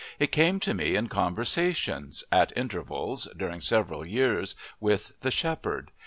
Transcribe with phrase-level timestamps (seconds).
[0.17, 5.91] It came to me in conversations, at intervals, during several years, with the shepherd.